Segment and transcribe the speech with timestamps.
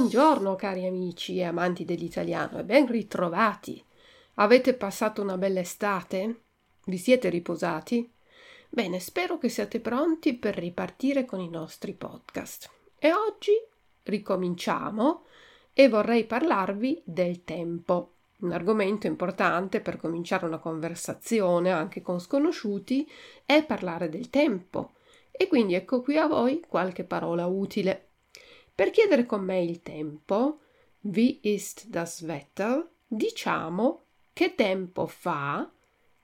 [0.00, 3.84] Buongiorno cari amici e amanti dell'italiano e ben ritrovati.
[4.36, 6.44] Avete passato una bella estate?
[6.86, 8.10] Vi siete riposati?
[8.70, 12.70] Bene, spero che siate pronti per ripartire con i nostri podcast.
[12.98, 13.52] E oggi
[14.04, 15.24] ricominciamo
[15.74, 23.06] e vorrei parlarvi del tempo, un argomento importante per cominciare una conversazione anche con sconosciuti
[23.44, 24.92] è parlare del tempo.
[25.30, 28.06] E quindi ecco qui a voi qualche parola utile.
[28.74, 30.60] Per chiedere con me il tempo,
[31.02, 35.70] wie ist das Wetter, diciamo che tempo fa,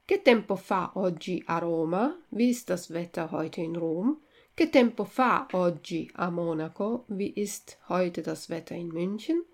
[0.04, 4.20] che tempo fa oggi a Roma, wie ist das Wetter heute in Rom,
[4.54, 9.44] che tempo fa oggi a Monaco, wie ist heute das Wetter in München.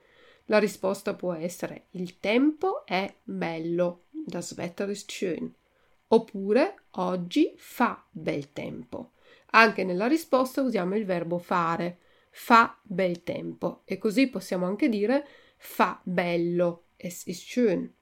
[0.47, 5.53] La risposta può essere il tempo è bello, das Wetter ist schön.
[6.09, 9.13] Oppure oggi fa bel tempo.
[9.55, 11.99] Anche nella risposta usiamo il verbo fare
[12.35, 15.27] fa bel tempo e così possiamo anche dire
[15.59, 17.93] fa bello, es ist schön.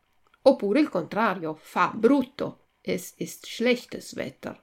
[0.42, 4.62] Oppure il contrario, fa brutto, es ist schlechtes Wetter.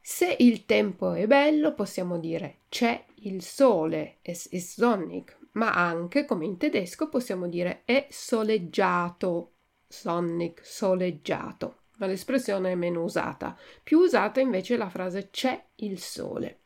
[0.00, 6.24] Se il tempo è bello possiamo dire c'è il sole, es ist sonnig, ma anche
[6.26, 9.54] come in tedesco possiamo dire è soleggiato,
[9.88, 11.80] sonnig, soleggiato.
[11.96, 13.58] Ma l'espressione è meno usata.
[13.82, 16.60] Più usata invece è la frase c'è il sole.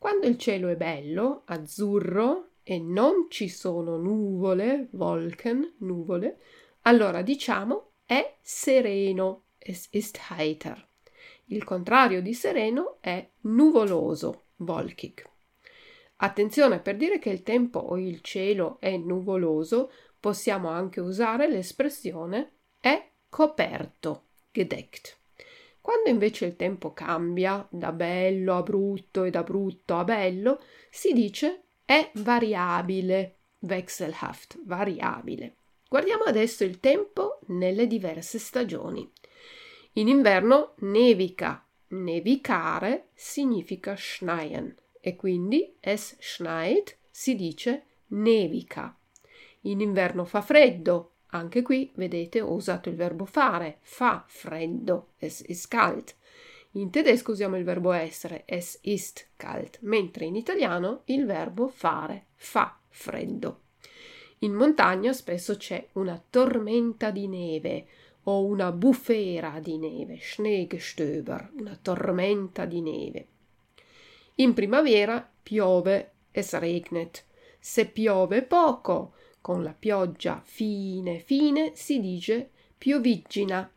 [0.00, 6.38] Quando il cielo è bello, azzurro e non ci sono nuvole, Wolken, nuvole,
[6.84, 10.88] allora diciamo è sereno, es ist heiter.
[11.48, 15.22] Il contrario di sereno è nuvoloso, wolkig.
[16.16, 22.52] Attenzione, per dire che il tempo o il cielo è nuvoloso, possiamo anche usare l'espressione
[22.80, 25.19] è coperto, gedeckt.
[25.80, 31.12] Quando invece il tempo cambia da bello a brutto e da brutto a bello, si
[31.12, 35.56] dice è variabile, wechselhaft, variabile.
[35.88, 39.10] Guardiamo adesso il tempo nelle diverse stagioni.
[39.94, 48.96] In inverno nevica, nevicare significa schneien e quindi es schneit si dice nevica.
[49.62, 55.40] In inverno fa freddo, anche qui, vedete, ho usato il verbo fare, fa freddo, es
[55.46, 56.16] ist kalt.
[56.72, 62.26] In tedesco usiamo il verbo essere, es ist kalt, mentre in italiano il verbo fare,
[62.36, 63.62] fa freddo.
[64.40, 67.86] In montagna spesso c'è una tormenta di neve
[68.24, 73.26] o una bufera di neve, Schneegestöber, una tormenta di neve.
[74.36, 77.24] In primavera piove, es regnet.
[77.58, 83.70] Se piove poco, con la pioggia fine fine si dice pioviggina.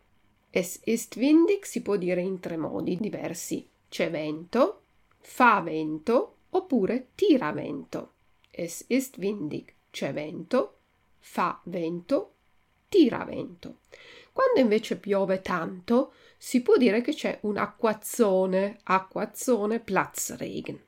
[0.49, 3.67] Es ist windig si può dire in tre modi diversi.
[3.89, 4.81] C'è vento,
[5.19, 8.11] fa vento oppure tira vento.
[8.51, 10.77] Es ist windig, c'è vento,
[11.19, 12.33] fa vento,
[12.87, 13.77] tira vento.
[14.31, 20.81] Quando invece piove tanto, si può dire che c'è un acquazzone, acquazzone Platzregen.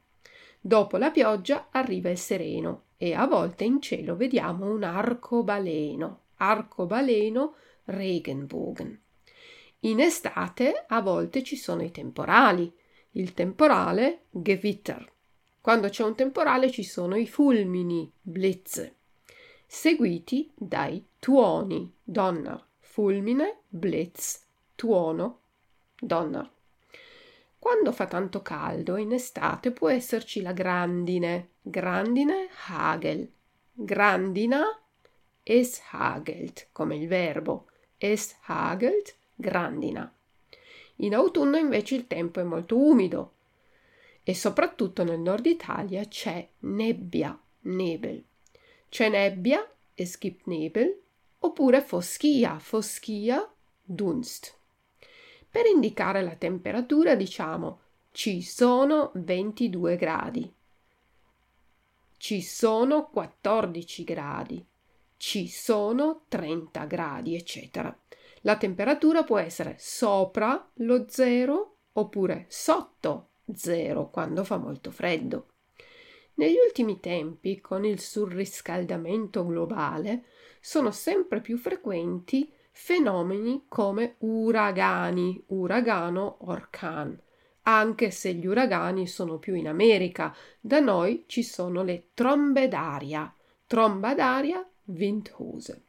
[0.68, 7.54] Dopo la pioggia arriva il sereno e a volte in cielo vediamo un arcobaleno, arcobaleno
[7.84, 9.00] Regenbogen.
[9.82, 12.74] In estate a volte ci sono i temporali,
[13.12, 15.08] il temporale Gewitter.
[15.62, 18.92] Quando c'è un temporale ci sono i fulmini, Blitz,
[19.68, 25.42] seguiti dai tuoni, Donner, fulmine, Blitz, tuono,
[26.00, 26.54] Donner.
[27.66, 33.28] Quando fa tanto caldo in estate può esserci la grandine, grandine Hagel,
[33.74, 34.62] grandina
[35.42, 37.66] es hagelt, come il verbo,
[37.98, 40.14] es hagelt, grandina.
[40.98, 43.34] In autunno invece il tempo è molto umido
[44.22, 48.24] e soprattutto nel nord Italia c'è nebbia, Nebel.
[48.90, 51.02] C'è nebbia, es gibt Nebel,
[51.40, 53.52] oppure foschia, foschia,
[53.82, 54.56] Dunst.
[55.56, 57.80] Per indicare la temperatura diciamo
[58.12, 60.54] ci sono 22 gradi,
[62.18, 64.66] ci sono 14 gradi,
[65.16, 67.98] ci sono 30 gradi, eccetera.
[68.42, 75.52] La temperatura può essere sopra lo zero oppure sotto zero quando fa molto freddo.
[76.34, 80.26] Negli ultimi tempi, con il surriscaldamento globale,
[80.60, 87.18] sono sempre più frequenti fenomeni come uragani, uragano Orkan.
[87.64, 93.34] Anche se gli uragani sono più in America, da noi ci sono le trombe d'aria,
[93.66, 95.84] tromba d'aria Windhose.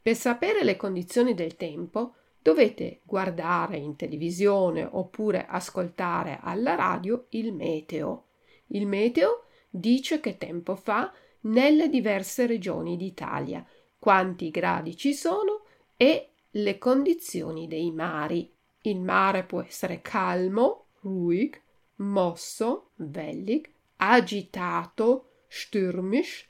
[0.00, 7.52] Per sapere le condizioni del tempo dovete guardare in televisione oppure ascoltare alla radio il
[7.52, 8.28] meteo.
[8.68, 13.66] Il meteo dice che tempo fa nelle diverse regioni d'Italia,
[13.98, 15.62] quanti gradi ci sono
[15.98, 18.50] e le condizioni dei mari.
[18.82, 21.60] Il mare può essere calmo, ruhig,
[21.96, 26.46] mosso, wellig, agitato, stürmisch,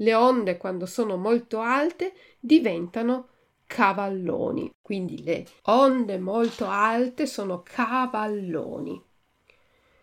[0.00, 3.28] le onde quando sono molto alte diventano
[3.66, 4.74] cavalloni.
[4.82, 9.00] Quindi le onde molto alte sono cavalloni.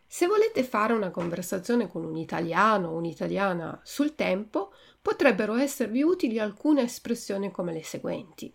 [0.08, 4.72] Se volete fare una conversazione con un italiano o un'italiana sul tempo,
[5.02, 8.54] potrebbero esservi utili alcune espressioni come le seguenti.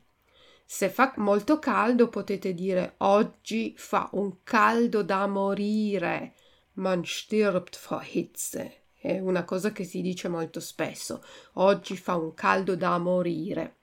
[0.72, 6.34] Se fa molto caldo potete dire oggi fa un caldo da morire.
[6.74, 11.24] Man stirbt vor Hitze è una cosa che si dice molto spesso.
[11.54, 13.78] Oggi fa un caldo da morire.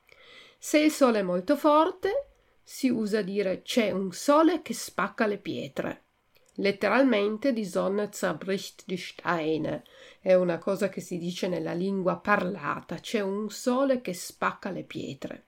[0.57, 2.29] Se il sole è molto forte,
[2.63, 6.03] si usa dire c'è un sole che spacca le pietre.
[6.53, 9.83] Letteralmente die Sonne zerbricht die Steine.
[10.21, 12.95] È una cosa che si dice nella lingua parlata.
[12.95, 15.46] C'è un sole che spacca le pietre.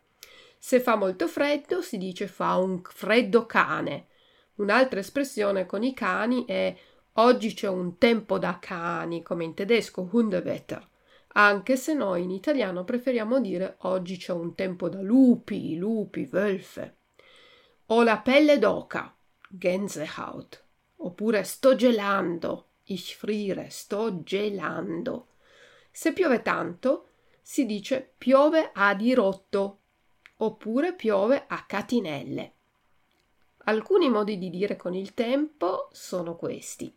[0.62, 4.08] Se fa molto freddo, si dice fa un freddo cane.
[4.56, 6.76] Un'altra espressione con i cani è
[7.14, 10.88] Oggi c'è un tempo da cani, come in tedesco Hundewetter,
[11.34, 16.98] anche se noi in italiano preferiamo dire oggi c'è un tempo da lupi, lupi, wölfe.
[17.88, 19.14] Ho la pelle d'oca,
[19.50, 20.64] Gänsehaut,
[20.98, 25.28] oppure sto gelando, ich friere, sto gelando.
[25.92, 27.08] Se piove tanto,
[27.42, 29.79] si dice piove a dirotto,
[30.42, 32.54] oppure piove a catinelle.
[33.66, 36.94] Alcuni modi di dire con il tempo sono questi.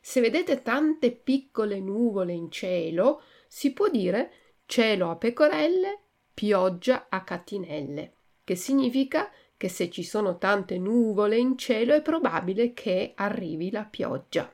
[0.00, 4.32] Se vedete tante piccole nuvole in cielo, si può dire
[4.66, 6.00] cielo a pecorelle,
[6.32, 8.12] pioggia a catinelle,
[8.44, 13.84] che significa che se ci sono tante nuvole in cielo è probabile che arrivi la
[13.84, 14.52] pioggia.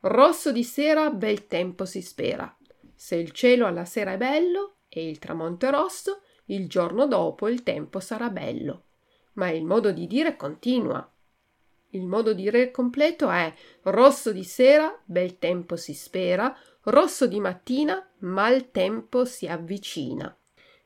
[0.00, 2.56] Rosso di sera, bel tempo si spera.
[2.94, 7.48] Se il cielo alla sera è bello e il tramonto è rosso, il giorno dopo
[7.48, 8.82] il tempo sarà bello
[9.38, 11.10] ma il modo di dire continua.
[11.92, 13.50] Il modo di dire completo è
[13.84, 20.36] rosso di sera, bel tempo si spera, rosso di mattina, mal tempo si avvicina.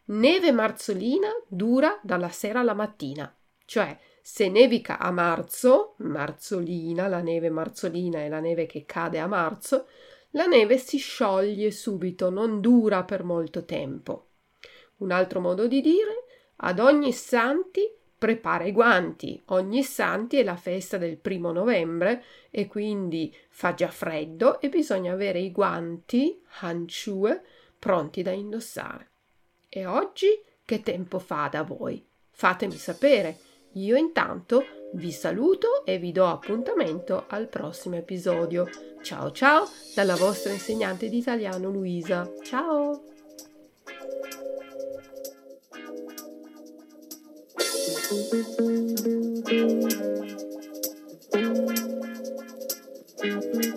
[0.05, 7.51] Neve marzolina dura dalla sera alla mattina, cioè se nevica a marzo, marzolina, la neve
[7.51, 9.89] marzolina è la neve che cade a marzo,
[10.31, 14.32] la neve si scioglie subito, non dura per molto tempo.
[15.03, 16.25] Un altro modo di dire,
[16.57, 19.43] ad ogni santi prepara i guanti.
[19.47, 25.13] Ogni santi è la festa del primo novembre e quindi fa già freddo e bisogna
[25.13, 27.43] avere i guanti, handschuhe,
[27.81, 29.11] pronti da indossare.
[29.69, 32.07] E oggi che tempo fa da voi?
[32.31, 33.39] Fatemi sapere.
[33.73, 38.69] Io intanto vi saluto e vi do appuntamento al prossimo episodio.
[39.03, 39.67] Ciao ciao
[39.97, 42.31] dalla vostra insegnante di italiano Luisa.
[42.45, 43.12] Ciao!
[48.13, 48.35] Thank
[53.65, 53.72] you.